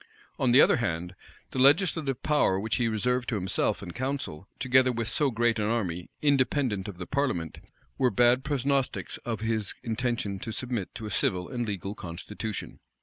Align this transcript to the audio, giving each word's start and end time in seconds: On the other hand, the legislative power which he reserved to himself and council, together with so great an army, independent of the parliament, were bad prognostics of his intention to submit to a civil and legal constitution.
On 0.39 0.51
the 0.51 0.61
other 0.61 0.77
hand, 0.77 1.13
the 1.51 1.59
legislative 1.59 2.23
power 2.23 2.59
which 2.59 2.77
he 2.77 2.87
reserved 2.87 3.29
to 3.29 3.35
himself 3.35 3.83
and 3.83 3.93
council, 3.93 4.47
together 4.57 4.91
with 4.91 5.07
so 5.07 5.29
great 5.29 5.59
an 5.59 5.65
army, 5.65 6.09
independent 6.23 6.87
of 6.87 6.97
the 6.97 7.05
parliament, 7.05 7.59
were 7.99 8.09
bad 8.09 8.43
prognostics 8.43 9.17
of 9.17 9.41
his 9.41 9.75
intention 9.83 10.39
to 10.39 10.51
submit 10.51 10.95
to 10.95 11.05
a 11.05 11.11
civil 11.11 11.49
and 11.49 11.67
legal 11.67 11.93
constitution. 11.93 12.79